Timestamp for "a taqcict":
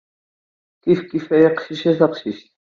1.91-2.47